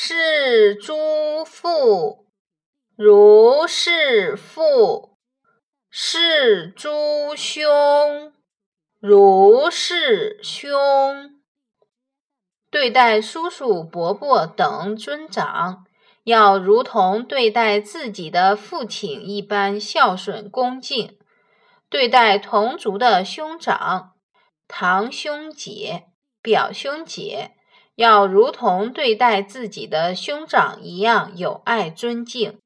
[0.00, 2.28] 是诸父
[2.94, 5.18] 如是父，
[5.90, 8.32] 是诸兄
[9.00, 11.40] 如是兄。
[12.70, 15.84] 对待叔叔、伯伯等尊长，
[16.22, 21.18] 要如同对待自己的父亲一般孝顺恭敬；
[21.90, 24.12] 对待同族的兄长、
[24.68, 26.04] 堂兄姐、
[26.40, 27.56] 表兄姐，
[27.98, 32.60] 要如同对待自己的兄长一样有爱尊敬。